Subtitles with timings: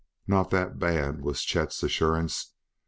[0.25, 2.55] "Not that bad," was Chet's assurance.